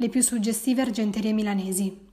le 0.00 0.08
più 0.08 0.20
suggestive 0.22 0.82
argenterie 0.82 1.32
milanesi. 1.32 2.06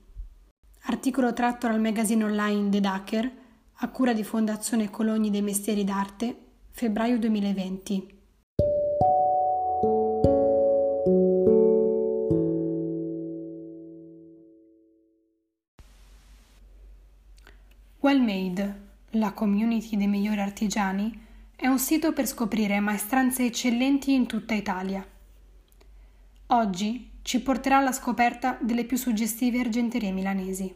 Articolo 0.86 1.32
tratto 1.32 1.68
dal 1.68 1.80
magazine 1.80 2.24
online 2.24 2.68
The 2.68 2.80
Dacker, 2.80 3.32
a 3.74 3.88
cura 3.90 4.12
di 4.12 4.24
Fondazione 4.24 4.90
Cologni 4.90 5.30
dei 5.30 5.40
Mestieri 5.40 5.84
d'Arte, 5.84 6.36
febbraio 6.70 7.16
2020. 7.18 8.14
Well 18.00 18.20
Made, 18.20 18.80
la 19.10 19.32
community 19.32 19.96
dei 19.96 20.08
migliori 20.08 20.40
artigiani, 20.40 21.24
è 21.54 21.68
un 21.68 21.78
sito 21.78 22.12
per 22.12 22.26
scoprire 22.26 22.80
maestranze 22.80 23.44
eccellenti 23.44 24.12
in 24.12 24.26
tutta 24.26 24.54
Italia. 24.54 25.06
Oggi 26.48 27.14
ci 27.26 27.42
porterà 27.42 27.78
alla 27.78 27.90
scoperta 27.90 28.56
delle 28.60 28.84
più 28.84 28.96
suggestive 28.96 29.58
argenterie 29.58 30.12
milanesi. 30.12 30.72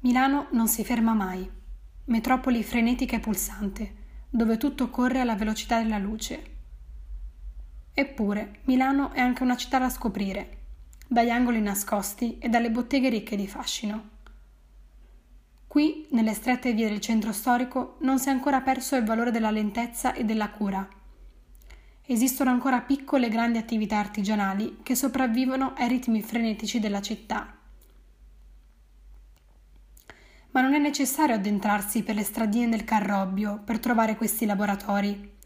Milano 0.00 0.48
non 0.50 0.68
si 0.68 0.84
ferma 0.84 1.14
mai, 1.14 1.50
metropoli 2.04 2.62
frenetica 2.62 3.16
e 3.16 3.20
pulsante, 3.20 3.94
dove 4.28 4.58
tutto 4.58 4.90
corre 4.90 5.20
alla 5.20 5.34
velocità 5.34 5.80
della 5.80 5.96
luce. 5.96 6.42
Eppure 7.94 8.60
Milano 8.64 9.12
è 9.12 9.20
anche 9.20 9.42
una 9.42 9.56
città 9.56 9.78
da 9.78 9.88
scoprire, 9.88 10.58
dagli 11.08 11.30
angoli 11.30 11.62
nascosti 11.62 12.36
e 12.36 12.50
dalle 12.50 12.70
botteghe 12.70 13.08
ricche 13.08 13.36
di 13.36 13.48
fascino. 13.48 14.10
Qui, 15.66 16.06
nelle 16.10 16.34
strette 16.34 16.74
vie 16.74 16.90
del 16.90 17.00
centro 17.00 17.32
storico, 17.32 17.96
non 18.00 18.18
si 18.18 18.28
è 18.28 18.30
ancora 18.30 18.60
perso 18.60 18.94
il 18.94 19.04
valore 19.04 19.30
della 19.30 19.50
lentezza 19.50 20.12
e 20.12 20.22
della 20.22 20.50
cura. 20.50 20.86
Esistono 22.12 22.50
ancora 22.50 22.82
piccole 22.82 23.28
e 23.28 23.30
grandi 23.30 23.56
attività 23.56 23.96
artigianali 23.96 24.80
che 24.82 24.94
sopravvivono 24.94 25.72
ai 25.78 25.88
ritmi 25.88 26.20
frenetici 26.20 26.78
della 26.78 27.00
città. 27.00 27.56
Ma 30.50 30.60
non 30.60 30.74
è 30.74 30.78
necessario 30.78 31.36
addentrarsi 31.36 32.02
per 32.02 32.14
le 32.14 32.22
stradine 32.22 32.68
del 32.68 32.84
Carrobbio 32.84 33.62
per 33.64 33.78
trovare 33.78 34.16
questi 34.16 34.44
laboratori. 34.44 35.36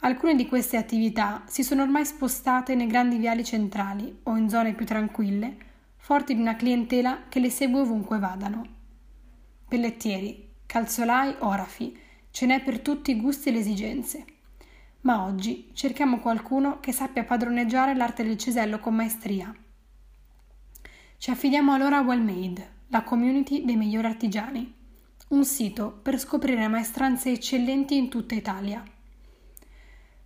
Alcune 0.00 0.34
di 0.34 0.46
queste 0.46 0.76
attività 0.76 1.44
si 1.46 1.62
sono 1.62 1.84
ormai 1.84 2.04
spostate 2.04 2.74
nei 2.74 2.86
grandi 2.86 3.16
viali 3.16 3.42
centrali 3.42 4.14
o 4.24 4.36
in 4.36 4.50
zone 4.50 4.74
più 4.74 4.84
tranquille, 4.84 5.56
forti 5.96 6.34
di 6.34 6.42
una 6.42 6.56
clientela 6.56 7.22
che 7.30 7.40
le 7.40 7.48
segue 7.48 7.80
ovunque 7.80 8.18
vadano 8.18 8.76
pellettieri, 9.66 10.50
calzolai, 10.66 11.36
orafi, 11.38 11.98
ce 12.30 12.44
n'è 12.44 12.62
per 12.62 12.80
tutti 12.80 13.10
i 13.12 13.18
gusti 13.18 13.48
e 13.48 13.52
le 13.52 13.58
esigenze. 13.60 14.24
Ma 15.00 15.24
oggi 15.24 15.70
cerchiamo 15.74 16.18
qualcuno 16.18 16.80
che 16.80 16.92
sappia 16.92 17.24
padroneggiare 17.24 17.94
l'arte 17.94 18.24
del 18.24 18.36
cesello 18.36 18.78
con 18.78 18.94
maestria. 18.94 19.54
Ci 21.16 21.30
affidiamo 21.30 21.72
allora 21.72 21.96
a 21.98 22.02
Wellmade, 22.02 22.76
la 22.88 23.02
community 23.02 23.64
dei 23.64 23.76
migliori 23.76 24.06
artigiani, 24.06 24.74
un 25.28 25.44
sito 25.44 25.98
per 26.02 26.18
scoprire 26.18 26.66
maestranze 26.68 27.30
eccellenti 27.30 27.96
in 27.96 28.08
tutta 28.08 28.34
Italia. 28.34 28.82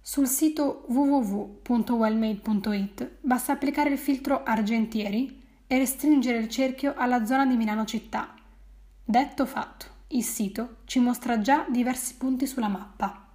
Sul 0.01 0.27
sito 0.27 0.85
www.wellmade.it 0.89 3.19
basta 3.21 3.53
applicare 3.53 3.91
il 3.91 3.99
filtro 3.99 4.43
Argentieri 4.43 5.41
e 5.67 5.79
restringere 5.79 6.39
il 6.39 6.49
cerchio 6.49 6.95
alla 6.97 7.25
zona 7.25 7.47
di 7.47 7.57
Milano 7.57 7.85
città 7.85 8.35
Detto 9.05 9.47
fatto, 9.47 9.87
il 10.09 10.23
sito 10.23 10.77
ci 10.85 11.01
mostra 11.01 11.41
già 11.41 11.67
diversi 11.69 12.17
punti 12.17 12.47
sulla 12.47 12.69
mappa. 12.69 13.32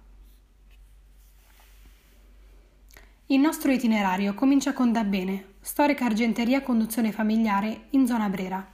Il 3.30 3.40
nostro 3.40 3.70
itinerario 3.70 4.32
comincia 4.32 4.72
con 4.72 4.90
Dabbene, 4.90 5.56
storica 5.60 6.06
argenteria 6.06 6.62
conduzione 6.62 7.12
familiare 7.12 7.88
in 7.90 8.06
zona 8.06 8.30
Brera. 8.30 8.66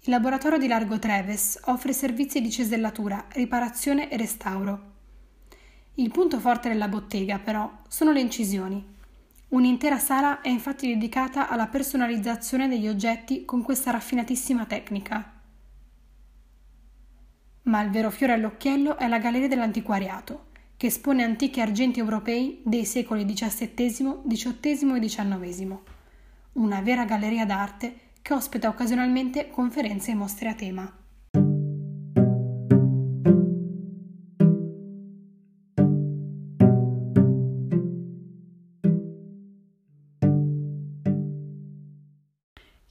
Il 0.00 0.10
laboratorio 0.10 0.58
di 0.58 0.68
Largo 0.68 0.98
Treves 0.98 1.58
offre 1.64 1.94
servizi 1.94 2.42
di 2.42 2.50
cesellatura, 2.50 3.24
riparazione 3.30 4.10
e 4.10 4.18
restauro. 4.18 4.80
Il 5.94 6.10
punto 6.10 6.38
forte 6.40 6.68
della 6.68 6.88
bottega, 6.88 7.38
però, 7.38 7.72
sono 7.88 8.12
le 8.12 8.20
incisioni. 8.20 8.84
Un'intera 9.48 9.96
sala 9.96 10.42
è 10.42 10.50
infatti 10.50 10.86
dedicata 10.88 11.48
alla 11.48 11.68
personalizzazione 11.68 12.68
degli 12.68 12.86
oggetti 12.86 13.46
con 13.46 13.62
questa 13.62 13.90
raffinatissima 13.92 14.66
tecnica 14.66 15.36
ma 17.68 17.82
il 17.82 17.90
vero 17.90 18.10
fiore 18.10 18.32
all'occhiello 18.32 18.96
è 18.96 19.06
la 19.08 19.18
Galleria 19.18 19.48
dell'Antiquariato, 19.48 20.46
che 20.78 20.86
espone 20.86 21.24
antichi 21.24 21.60
argenti 21.60 21.98
europei 21.98 22.60
dei 22.64 22.84
secoli 22.84 23.24
XVII, 23.24 24.20
XVIII 24.28 24.96
e 24.96 25.00
XIX. 25.00 25.76
Una 26.52 26.80
vera 26.82 27.04
galleria 27.04 27.44
d'arte 27.44 28.12
che 28.22 28.32
ospita 28.32 28.68
occasionalmente 28.68 29.50
conferenze 29.50 30.12
e 30.12 30.14
mostre 30.14 30.48
a 30.48 30.54
tema. 30.54 30.96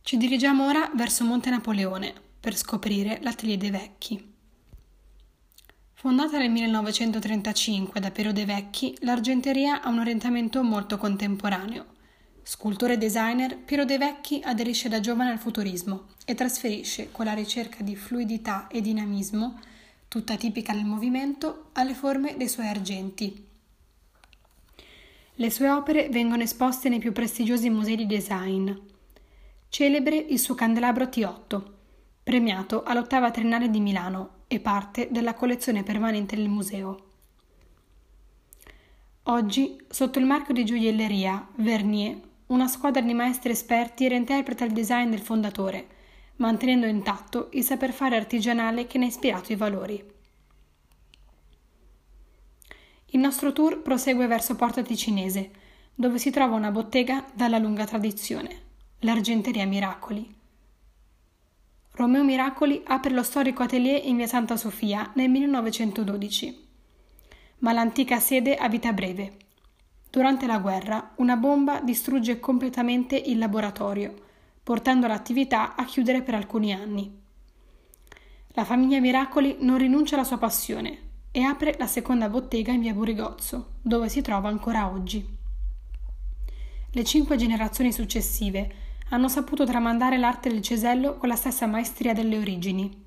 Ci 0.02 0.18
dirigiamo 0.18 0.68
ora 0.68 0.92
verso 0.94 1.24
Monte 1.24 1.50
Napoleone 1.50 2.14
per 2.38 2.58
scoprire 2.58 3.20
l'Atelier 3.22 3.58
dei 3.58 3.72
Vecchi. 3.72 4.37
Fondata 6.00 6.38
nel 6.38 6.52
1935 6.52 8.00
da 8.00 8.12
Piero 8.12 8.32
De 8.32 8.46
Vecchi, 8.46 8.96
l'argenteria 9.00 9.82
ha 9.82 9.90
un 9.90 9.98
orientamento 9.98 10.62
molto 10.62 10.96
contemporaneo. 10.96 11.86
Scultore 12.44 12.94
e 12.94 12.98
designer, 13.00 13.58
Piero 13.58 13.84
De 13.84 13.98
Vecchi 13.98 14.40
aderisce 14.44 14.90
da 14.90 15.00
giovane 15.00 15.32
al 15.32 15.40
futurismo 15.40 16.10
e 16.24 16.36
trasferisce 16.36 17.10
quella 17.10 17.34
ricerca 17.34 17.82
di 17.82 17.96
fluidità 17.96 18.68
e 18.68 18.80
dinamismo, 18.80 19.60
tutta 20.08 20.36
tipica 20.36 20.72
del 20.72 20.86
movimento, 20.86 21.70
alle 21.74 21.96
forme 21.96 22.38
dei 22.38 22.48
suoi 22.48 22.68
argenti. 22.68 23.48
Le 25.34 25.50
sue 25.50 25.68
opere 25.68 26.10
vengono 26.10 26.44
esposte 26.44 26.90
nei 26.90 27.00
più 27.00 27.12
prestigiosi 27.12 27.72
musei 27.72 27.96
di 27.96 28.06
design. 28.06 28.72
Celebre 29.68 30.16
il 30.16 30.38
suo 30.38 30.54
candelabro 30.54 31.06
T8, 31.06 31.64
premiato 32.22 32.84
all'ottava 32.84 33.32
triennale 33.32 33.72
di 33.72 33.80
Milano 33.80 34.36
e 34.48 34.60
parte 34.60 35.10
della 35.12 35.34
collezione 35.34 35.84
permanente 35.84 36.36
del 36.36 36.50
museo. 36.50 37.06
Oggi, 39.24 39.78
sotto 39.90 40.20
il 40.20 40.26
marchio 40.26 40.54
di 40.54 40.64
gioielleria 40.64 41.48
Vernier, 41.56 42.18
una 42.48 42.68
squadra 42.68 43.02
di 43.02 43.14
maestri 43.14 43.52
esperti 43.52 44.08
reinterpreta 44.08 44.64
il 44.64 44.72
design 44.72 45.10
del 45.10 45.20
fondatore, 45.20 45.88
mantenendo 46.38 46.86
intatto 46.86 47.50
il 47.52 47.64
saper 47.64 47.92
fare 47.92 48.16
artigianale 48.16 48.88
che 48.88 48.98
ne 48.98 49.06
ha 49.06 49.10
ispirato 49.10 49.52
i 49.52 49.58
valori. 49.58 50.16
Il 53.08 53.20
nostro 53.20 53.52
tour 53.52 53.82
prosegue 53.82 54.28
verso 54.28 54.56
Porta 54.56 54.82
Ticinese, 54.82 55.52
dove 55.94 56.20
si 56.20 56.30
trova 56.30 56.56
una 56.56 56.72
bottega 56.72 57.26
dalla 57.34 57.58
lunga 57.58 57.86
tradizione, 57.86 58.62
l'Argenteria 59.00 59.66
Miracoli. 59.66 60.37
Romeo 61.98 62.24
Miracoli 62.24 62.84
apre 62.86 63.12
lo 63.12 63.24
storico 63.24 63.64
atelier 63.64 64.06
in 64.06 64.18
via 64.18 64.28
Santa 64.28 64.56
Sofia 64.56 65.10
nel 65.16 65.32
1912. 65.32 66.68
Ma 67.60 67.72
l'antica 67.72 68.20
sede 68.20 68.54
ha 68.54 68.70
vita 68.70 68.94
breve. 68.94 69.38
Durante 70.12 70.46
la 70.46 70.60
guerra, 70.60 71.14
una 71.16 71.36
bomba 71.38 71.82
distrugge 71.82 72.40
completamente 72.40 73.16
il 73.16 73.40
laboratorio, 73.40 74.14
portando 74.62 75.08
l'attività 75.08 75.74
a 75.74 75.86
chiudere 75.86 76.22
per 76.22 76.36
alcuni 76.36 76.72
anni. 76.72 77.20
La 78.50 78.64
famiglia 78.64 79.00
Miracoli 79.00 79.58
non 79.62 79.80
rinuncia 79.80 80.14
alla 80.14 80.24
sua 80.24 80.38
passione 80.38 81.00
e 81.32 81.42
apre 81.42 81.78
la 81.80 81.88
seconda 81.88 82.30
bottega 82.30 82.72
in 82.72 82.82
via 82.82 82.94
Burigozzo, 82.94 83.78
dove 83.82 84.08
si 84.08 84.22
trova 84.22 84.50
ancora 84.50 84.88
oggi. 84.88 85.26
Le 86.92 87.04
cinque 87.04 87.38
generazioni 87.38 87.92
successive 87.92 88.86
hanno 89.10 89.28
saputo 89.28 89.66
tramandare 89.66 90.18
l'arte 90.18 90.50
del 90.50 90.62
cesello 90.62 91.18
con 91.18 91.30
la 91.30 91.36
stessa 91.36 91.66
maestria 91.66 92.14
delle 92.14 92.38
origini. 92.38 93.06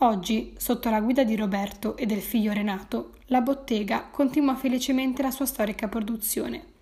Oggi, 0.00 0.54
sotto 0.58 0.90
la 0.90 1.00
guida 1.00 1.24
di 1.24 1.34
Roberto 1.34 1.96
e 1.96 2.06
del 2.06 2.20
figlio 2.20 2.52
Renato, 2.52 3.14
la 3.26 3.40
bottega 3.40 4.08
continua 4.10 4.54
felicemente 4.54 5.22
la 5.22 5.30
sua 5.30 5.46
storica 5.46 5.88
produzione 5.88 6.74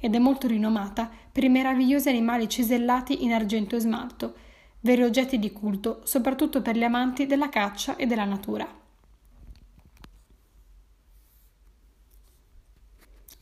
ed 0.00 0.14
è 0.14 0.18
molto 0.18 0.48
rinomata 0.48 1.08
per 1.30 1.44
i 1.44 1.48
meravigliosi 1.48 2.08
animali 2.08 2.48
cesellati 2.48 3.22
in 3.24 3.32
argento 3.32 3.76
e 3.76 3.80
smalto, 3.80 4.34
veri 4.80 5.02
oggetti 5.02 5.38
di 5.38 5.52
culto 5.52 6.00
soprattutto 6.04 6.60
per 6.60 6.76
gli 6.76 6.82
amanti 6.82 7.26
della 7.26 7.48
caccia 7.48 7.94
e 7.96 8.06
della 8.06 8.24
natura. 8.24 8.66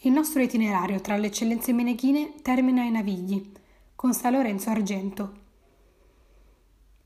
Il 0.03 0.13
nostro 0.13 0.43
itinerario 0.43 1.01
tra 1.01 1.17
le 1.17 1.29
eccellenze 1.29 1.73
meneghine 1.73 2.35
termina 2.43 2.83
ai 2.83 2.91
Navigli, 2.91 3.53
con 4.01 4.15
San 4.15 4.33
Lorenzo 4.33 4.71
Argento. 4.71 5.33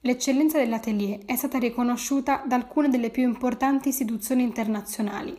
L'eccellenza 0.02 0.58
dell'atelier 0.58 1.24
è 1.24 1.34
stata 1.34 1.58
riconosciuta 1.58 2.44
da 2.46 2.54
alcune 2.54 2.88
delle 2.88 3.10
più 3.10 3.24
importanti 3.24 3.88
istituzioni 3.88 4.44
internazionali, 4.44 5.36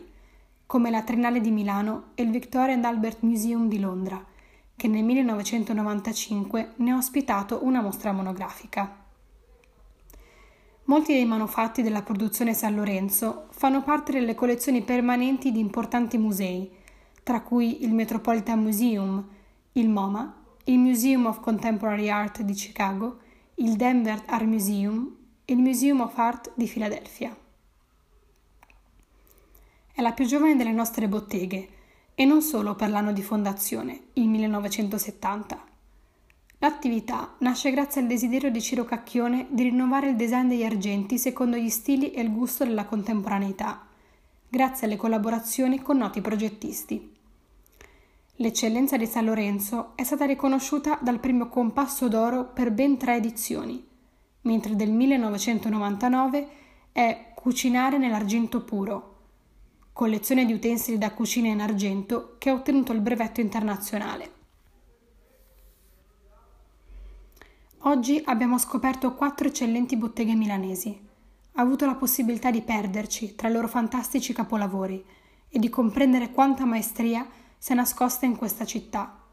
come 0.66 0.90
la 0.90 1.00
Triennale 1.00 1.40
di 1.40 1.50
Milano 1.50 2.08
e 2.14 2.24
il 2.24 2.30
Victoria 2.30 2.74
and 2.74 2.84
Albert 2.84 3.22
Museum 3.22 3.68
di 3.68 3.80
Londra, 3.80 4.22
che 4.76 4.86
nel 4.86 5.02
1995 5.02 6.72
ne 6.76 6.90
ha 6.90 6.96
ospitato 6.98 7.64
una 7.64 7.80
mostra 7.80 8.12
monografica. 8.12 8.94
Molti 10.84 11.14
dei 11.14 11.24
manufatti 11.24 11.80
della 11.80 12.02
produzione 12.02 12.52
San 12.52 12.74
Lorenzo 12.74 13.46
fanno 13.52 13.82
parte 13.82 14.12
delle 14.12 14.34
collezioni 14.34 14.82
permanenti 14.82 15.52
di 15.52 15.60
importanti 15.60 16.18
musei, 16.18 16.70
tra 17.22 17.40
cui 17.40 17.82
il 17.82 17.94
Metropolitan 17.94 18.60
Museum, 18.60 19.26
il 19.72 19.88
MoMA, 19.88 20.44
il 20.68 20.78
Museum 20.80 21.26
of 21.26 21.38
Contemporary 21.38 22.08
Art 22.08 22.42
di 22.42 22.52
Chicago, 22.52 23.20
il 23.56 23.76
Denver 23.76 24.20
Art 24.26 24.46
Museum 24.46 25.16
e 25.44 25.52
il 25.52 25.60
Museum 25.60 26.00
of 26.00 26.18
Art 26.18 26.50
di 26.56 26.66
Filadelfia. 26.66 27.36
È 29.92 30.00
la 30.00 30.12
più 30.12 30.24
giovane 30.24 30.56
delle 30.56 30.72
nostre 30.72 31.06
botteghe 31.06 31.68
e 32.16 32.24
non 32.24 32.42
solo 32.42 32.74
per 32.74 32.90
l'anno 32.90 33.12
di 33.12 33.22
fondazione, 33.22 34.08
il 34.14 34.26
1970. 34.26 35.64
L'attività 36.58 37.36
nasce 37.38 37.70
grazie 37.70 38.00
al 38.00 38.08
desiderio 38.08 38.50
di 38.50 38.60
Ciro 38.60 38.84
Cacchione 38.84 39.46
di 39.50 39.62
rinnovare 39.62 40.08
il 40.08 40.16
design 40.16 40.48
degli 40.48 40.64
argenti 40.64 41.16
secondo 41.16 41.56
gli 41.56 41.70
stili 41.70 42.10
e 42.10 42.22
il 42.22 42.32
gusto 42.32 42.64
della 42.64 42.86
contemporaneità, 42.86 43.86
grazie 44.48 44.88
alle 44.88 44.96
collaborazioni 44.96 45.80
con 45.80 45.98
noti 45.98 46.20
progettisti. 46.20 47.15
L'eccellenza 48.38 48.98
di 48.98 49.06
San 49.06 49.24
Lorenzo 49.24 49.92
è 49.94 50.04
stata 50.04 50.26
riconosciuta 50.26 50.98
dal 51.00 51.20
primo 51.20 51.48
Compasso 51.48 52.06
d'Oro 52.06 52.44
per 52.44 52.70
ben 52.70 52.98
tre 52.98 53.16
edizioni, 53.16 53.82
mentre 54.42 54.76
del 54.76 54.90
1999 54.90 56.48
è 56.92 57.32
Cucinare 57.34 57.96
nell'argento 57.96 58.62
puro, 58.62 59.14
collezione 59.92 60.44
di 60.44 60.52
utensili 60.52 60.98
da 60.98 61.12
cucina 61.12 61.48
in 61.48 61.60
argento 61.60 62.34
che 62.36 62.50
ha 62.50 62.52
ottenuto 62.52 62.92
il 62.92 63.00
brevetto 63.00 63.40
internazionale. 63.40 64.32
Oggi 67.84 68.20
abbiamo 68.22 68.58
scoperto 68.58 69.14
quattro 69.14 69.48
eccellenti 69.48 69.96
botteghe 69.96 70.34
milanesi. 70.34 71.00
Ha 71.52 71.62
avuto 71.62 71.86
la 71.86 71.94
possibilità 71.94 72.50
di 72.50 72.60
perderci 72.60 73.34
tra 73.34 73.48
i 73.48 73.52
loro 73.52 73.68
fantastici 73.68 74.34
capolavori 74.34 75.02
e 75.48 75.58
di 75.58 75.70
comprendere 75.70 76.32
quanta 76.32 76.66
maestria 76.66 77.26
si 77.66 77.72
è 77.72 77.74
nascosta 77.74 78.26
in 78.26 78.36
questa 78.36 78.64
città. 78.64 79.24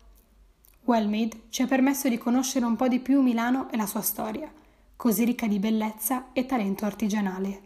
Wellmade 0.85 1.41
ci 1.49 1.61
ha 1.61 1.67
permesso 1.67 2.09
di 2.09 2.17
conoscere 2.17 2.65
un 2.65 2.75
po' 2.75 2.87
di 2.87 2.97
più 2.97 3.21
Milano 3.21 3.69
e 3.69 3.77
la 3.77 3.85
sua 3.85 4.01
storia, 4.01 4.51
così 4.95 5.23
ricca 5.23 5.45
di 5.45 5.59
bellezza 5.59 6.31
e 6.33 6.47
talento 6.47 6.83
artigianale. 6.83 7.61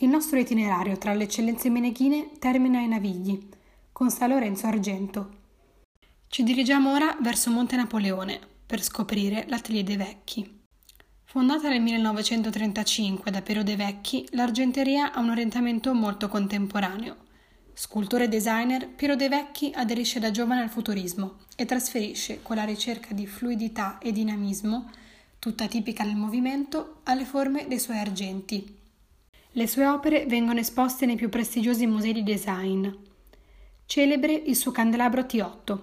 Il 0.00 0.08
nostro 0.10 0.38
itinerario 0.38 0.98
tra 0.98 1.14
le 1.14 1.24
eccellenze 1.24 1.70
meneghine 1.70 2.32
termina 2.38 2.80
ai 2.80 2.88
Navigli, 2.88 3.48
con 3.90 4.10
San 4.10 4.28
Lorenzo 4.28 4.66
Argento. 4.66 5.30
Ci 6.26 6.42
dirigiamo 6.42 6.92
ora 6.92 7.16
verso 7.22 7.50
Monte 7.50 7.76
Napoleone 7.76 8.56
per 8.68 8.82
scoprire 8.82 9.46
l'Atelier 9.48 9.84
dei 9.84 9.96
Vecchi. 9.96 10.60
Fondata 11.24 11.70
nel 11.70 11.80
1935 11.80 13.30
da 13.30 13.40
Piero 13.40 13.62
De 13.62 13.76
Vecchi, 13.76 14.28
l'argenteria 14.32 15.12
ha 15.12 15.20
un 15.20 15.30
orientamento 15.30 15.94
molto 15.94 16.28
contemporaneo. 16.28 17.16
Scultore 17.72 18.24
e 18.24 18.28
designer, 18.28 18.86
Piero 18.86 19.16
De 19.16 19.30
Vecchi 19.30 19.72
aderisce 19.74 20.20
da 20.20 20.30
giovane 20.30 20.60
al 20.60 20.68
futurismo 20.68 21.38
e 21.56 21.64
trasferisce 21.64 22.42
quella 22.42 22.64
ricerca 22.64 23.14
di 23.14 23.26
fluidità 23.26 23.96
e 23.98 24.12
dinamismo, 24.12 24.90
tutta 25.38 25.66
tipica 25.66 26.04
del 26.04 26.16
movimento, 26.16 27.00
alle 27.04 27.24
forme 27.24 27.66
dei 27.68 27.78
suoi 27.78 27.98
argenti, 27.98 28.76
le 29.52 29.66
sue 29.66 29.86
opere 29.86 30.26
vengono 30.26 30.60
esposte 30.60 31.06
nei 31.06 31.16
più 31.16 31.30
prestigiosi 31.30 31.86
musei 31.86 32.12
di 32.12 32.22
design. 32.22 32.86
Celebre 33.86 34.32
il 34.32 34.54
suo 34.54 34.72
candelabro 34.72 35.22
T8, 35.22 35.78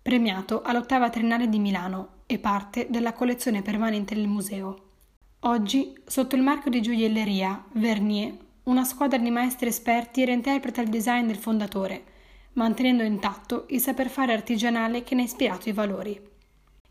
premiato 0.00 0.62
all'ottava 0.62 1.10
Triennale 1.10 1.48
di 1.48 1.58
Milano 1.58 2.18
e 2.30 2.38
parte 2.38 2.86
della 2.88 3.12
collezione 3.12 3.60
permanente 3.62 4.14
del 4.14 4.28
museo. 4.28 4.90
Oggi, 5.40 5.98
sotto 6.06 6.36
il 6.36 6.42
marchio 6.42 6.70
di 6.70 6.80
gioielleria 6.80 7.64
Vernier, 7.72 8.36
una 8.64 8.84
squadra 8.84 9.18
di 9.18 9.30
maestri 9.30 9.68
esperti 9.68 10.24
reinterpreta 10.24 10.80
il 10.80 10.88
design 10.88 11.26
del 11.26 11.36
fondatore, 11.36 12.04
mantenendo 12.52 13.02
intatto 13.02 13.64
il 13.70 13.80
saper 13.80 14.08
fare 14.08 14.32
artigianale 14.32 15.02
che 15.02 15.16
ne 15.16 15.22
ha 15.22 15.24
ispirato 15.24 15.68
i 15.68 15.72
valori. 15.72 16.20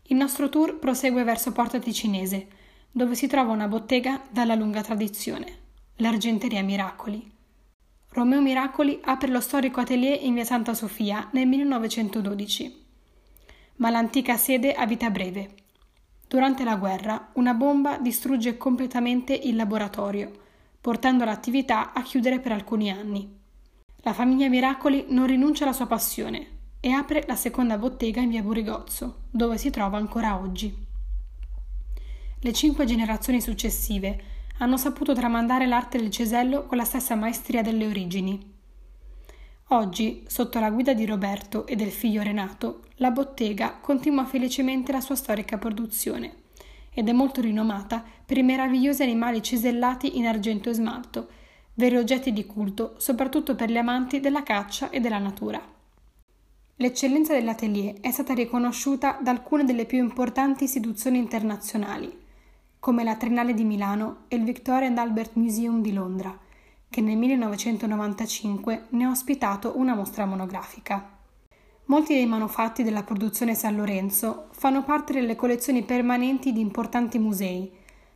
Il 0.08 0.16
nostro 0.16 0.50
tour 0.50 0.78
prosegue 0.78 1.24
verso 1.24 1.52
Porta 1.52 1.78
Ticinese, 1.78 2.48
dove 2.90 3.14
si 3.14 3.26
trova 3.26 3.52
una 3.52 3.68
bottega 3.68 4.20
dalla 4.30 4.54
lunga 4.54 4.82
tradizione 4.82 5.58
l'Argenteria 6.00 6.62
Miracoli. 6.62 7.30
Romeo 8.12 8.40
Miracoli 8.40 8.98
apre 9.02 9.28
lo 9.28 9.40
storico 9.40 9.80
atelier 9.80 10.18
in 10.22 10.34
via 10.34 10.44
Santa 10.44 10.74
Sofia 10.74 11.28
nel 11.32 11.46
1912, 11.46 12.79
ma 13.80 13.90
l'antica 13.90 14.36
sede 14.36 14.72
ha 14.72 14.86
vita 14.86 15.10
breve. 15.10 15.54
Durante 16.28 16.64
la 16.64 16.76
guerra 16.76 17.30
una 17.34 17.54
bomba 17.54 17.98
distrugge 17.98 18.56
completamente 18.56 19.34
il 19.34 19.56
laboratorio, 19.56 20.30
portando 20.80 21.24
l'attività 21.24 21.92
a 21.92 22.02
chiudere 22.02 22.40
per 22.40 22.52
alcuni 22.52 22.90
anni. 22.90 23.38
La 24.02 24.12
famiglia 24.12 24.48
Miracoli 24.48 25.06
non 25.08 25.26
rinuncia 25.26 25.64
alla 25.64 25.72
sua 25.72 25.86
passione 25.86 26.58
e 26.80 26.90
apre 26.92 27.24
la 27.26 27.36
seconda 27.36 27.76
bottega 27.76 28.20
in 28.20 28.30
via 28.30 28.42
Burigozzo, 28.42 29.24
dove 29.30 29.58
si 29.58 29.70
trova 29.70 29.98
ancora 29.98 30.38
oggi. 30.38 30.86
Le 32.42 32.52
cinque 32.52 32.86
generazioni 32.86 33.40
successive 33.40 34.24
hanno 34.58 34.76
saputo 34.78 35.14
tramandare 35.14 35.66
l'arte 35.66 35.98
del 35.98 36.10
cesello 36.10 36.64
con 36.64 36.78
la 36.78 36.84
stessa 36.84 37.14
maestria 37.14 37.60
delle 37.60 37.86
origini. 37.86 38.49
Oggi, 39.72 40.24
sotto 40.26 40.58
la 40.58 40.68
guida 40.68 40.94
di 40.94 41.06
Roberto 41.06 41.64
e 41.64 41.76
del 41.76 41.92
figlio 41.92 42.22
Renato, 42.22 42.86
la 42.96 43.12
bottega 43.12 43.78
continua 43.80 44.24
felicemente 44.24 44.90
la 44.90 45.00
sua 45.00 45.14
storica 45.14 45.58
produzione 45.58 46.34
ed 46.92 47.08
è 47.08 47.12
molto 47.12 47.40
rinomata 47.40 48.02
per 48.26 48.36
i 48.36 48.42
meravigliosi 48.42 49.04
animali 49.04 49.40
cesellati 49.40 50.18
in 50.18 50.26
argento 50.26 50.70
e 50.70 50.72
smalto, 50.72 51.28
veri 51.74 51.98
oggetti 51.98 52.32
di 52.32 52.46
culto 52.46 52.94
soprattutto 52.96 53.54
per 53.54 53.70
gli 53.70 53.76
amanti 53.76 54.18
della 54.18 54.42
caccia 54.42 54.90
e 54.90 54.98
della 54.98 55.18
natura. 55.18 55.62
L'eccellenza 56.74 57.32
dell'atelier 57.32 58.00
è 58.00 58.10
stata 58.10 58.34
riconosciuta 58.34 59.20
da 59.22 59.30
alcune 59.30 59.64
delle 59.64 59.86
più 59.86 59.98
importanti 59.98 60.64
istituzioni 60.64 61.18
internazionali, 61.18 62.12
come 62.80 63.04
la 63.04 63.14
Triennale 63.14 63.54
di 63.54 63.62
Milano 63.62 64.24
e 64.26 64.34
il 64.34 64.42
Victoria 64.42 64.88
and 64.88 64.98
Albert 64.98 65.36
Museum 65.36 65.80
di 65.80 65.92
Londra, 65.92 66.36
che 66.90 67.00
nel 67.00 67.16
1995 67.16 68.86
ne 68.90 69.04
ha 69.04 69.10
ospitato 69.10 69.78
una 69.78 69.94
mostra 69.94 70.26
monografica. 70.26 71.18
Molti 71.84 72.14
dei 72.14 72.26
manufatti 72.26 72.82
della 72.82 73.04
produzione 73.04 73.54
San 73.54 73.76
Lorenzo 73.76 74.48
fanno 74.50 74.82
parte 74.82 75.12
delle 75.12 75.36
collezioni 75.36 75.82
permanenti 75.84 76.52
di 76.52 76.60
importanti 76.60 77.18
musei, 77.18 77.70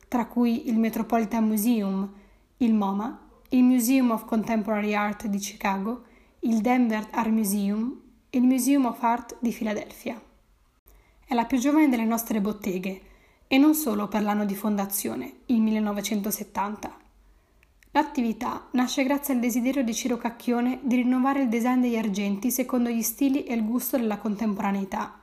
tra 0.09 0.27
cui 0.27 0.69
il 0.69 0.79
Metropolitan 0.79 1.47
Museum, 1.47 2.13
il 2.59 2.75
MoMA, 2.75 3.21
il 3.51 3.63
Museum 3.63 4.11
of 4.11 4.25
Contemporary 4.25 4.95
Art 4.95 5.27
di 5.27 5.39
Chicago, 5.39 6.05
il 6.41 6.61
Denver 6.61 7.07
Art 7.13 7.31
Museum 7.31 8.01
e 8.31 8.39
il 8.39 8.45
Museum 8.45 8.87
of 8.87 9.03
Art 9.03 9.37
di 9.39 9.53
Filadelfia. 9.53 10.21
È 11.27 11.33
la 11.33 11.45
più 11.45 11.59
giovane 11.59 11.89
delle 11.89 12.05
nostre 12.05 12.41
botteghe 12.41 13.01
e 13.47 13.57
non 13.57 13.75
solo 13.75 14.09
per 14.09 14.23
l'anno 14.23 14.45
di 14.45 14.55
fondazione, 14.55 15.39
il 15.47 15.61
1970. 15.61 17.03
L'attività 17.95 18.67
nasce 18.73 19.05
grazie 19.05 19.35
al 19.35 19.41
desiderio 19.41 19.85
di 19.85 19.95
Ciro 19.95 20.17
Cacchione 20.17 20.81
di 20.83 20.97
rinnovare 20.97 21.43
il 21.43 21.49
design 21.49 21.81
degli 21.81 21.97
argenti 21.97 22.51
secondo 22.51 22.91
gli 22.91 23.03
stili 23.03 23.45
e 23.45 23.55
il 23.55 23.65
gusto 23.65 23.97
della 23.97 24.19
contemporaneità, 24.19 25.21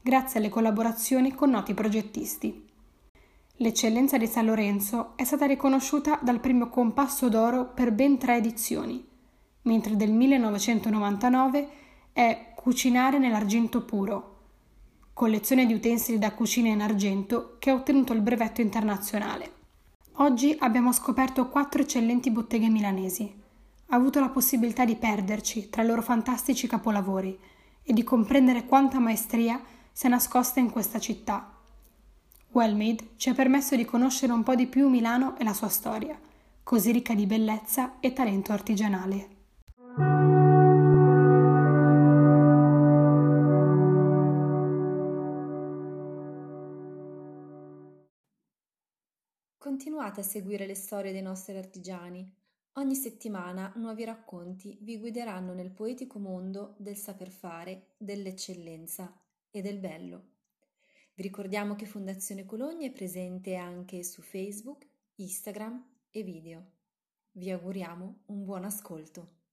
grazie 0.00 0.38
alle 0.38 0.48
collaborazioni 0.48 1.34
con 1.34 1.50
noti 1.50 1.74
progettisti. 1.74 2.66
L'eccellenza 3.56 4.16
di 4.16 4.28
San 4.28 4.46
Lorenzo 4.46 5.14
è 5.16 5.24
stata 5.24 5.44
riconosciuta 5.46 6.20
dal 6.22 6.38
primo 6.38 6.68
Compasso 6.68 7.28
d'Oro 7.28 7.72
per 7.74 7.90
ben 7.90 8.16
tre 8.16 8.36
edizioni, 8.36 9.04
mentre 9.62 9.96
del 9.96 10.12
1999 10.12 11.68
è 12.12 12.52
Cucinare 12.54 13.18
nell'argento 13.18 13.82
puro, 13.82 14.38
collezione 15.12 15.66
di 15.66 15.74
utensili 15.74 16.20
da 16.20 16.30
cucina 16.30 16.68
in 16.68 16.80
argento 16.80 17.56
che 17.58 17.70
ha 17.70 17.74
ottenuto 17.74 18.12
il 18.12 18.20
brevetto 18.20 18.60
internazionale. 18.60 19.62
Oggi 20.18 20.54
abbiamo 20.60 20.92
scoperto 20.92 21.48
quattro 21.48 21.82
eccellenti 21.82 22.30
botteghe 22.30 22.68
milanesi. 22.68 23.42
Ha 23.88 23.96
avuto 23.96 24.20
la 24.20 24.28
possibilità 24.28 24.84
di 24.84 24.94
perderci 24.94 25.68
tra 25.70 25.82
i 25.82 25.86
loro 25.86 26.02
fantastici 26.02 26.68
capolavori 26.68 27.36
e 27.82 27.92
di 27.92 28.04
comprendere 28.04 28.64
quanta 28.64 29.00
maestria 29.00 29.60
si 29.90 30.06
è 30.06 30.08
nascosta 30.08 30.60
in 30.60 30.70
questa 30.70 31.00
città. 31.00 31.52
Wellmade 32.52 33.14
ci 33.16 33.28
ha 33.28 33.34
permesso 33.34 33.74
di 33.74 33.84
conoscere 33.84 34.32
un 34.32 34.44
po' 34.44 34.54
di 34.54 34.68
più 34.68 34.88
Milano 34.88 35.36
e 35.36 35.42
la 35.42 35.52
sua 35.52 35.68
storia, 35.68 36.16
così 36.62 36.92
ricca 36.92 37.14
di 37.14 37.26
bellezza 37.26 37.94
e 37.98 38.12
talento 38.12 38.52
artigianale. 38.52 39.28
Continuate 49.74 50.20
a 50.20 50.22
seguire 50.22 50.66
le 50.66 50.76
storie 50.76 51.10
dei 51.10 51.20
nostri 51.20 51.56
artigiani. 51.56 52.32
Ogni 52.74 52.94
settimana 52.94 53.72
nuovi 53.74 54.04
racconti 54.04 54.78
vi 54.82 55.00
guideranno 55.00 55.52
nel 55.52 55.72
poetico 55.72 56.20
mondo 56.20 56.76
del 56.78 56.94
saper 56.94 57.28
fare, 57.28 57.94
dell'eccellenza 57.96 59.12
e 59.50 59.62
del 59.62 59.80
bello. 59.80 60.28
Vi 61.14 61.24
ricordiamo 61.24 61.74
che 61.74 61.86
Fondazione 61.86 62.44
Cologna 62.44 62.86
è 62.86 62.92
presente 62.92 63.56
anche 63.56 64.04
su 64.04 64.22
Facebook, 64.22 64.86
Instagram 65.16 65.84
e 66.12 66.22
video. 66.22 66.70
Vi 67.32 67.50
auguriamo 67.50 68.20
un 68.26 68.44
buon 68.44 68.62
ascolto. 68.62 69.43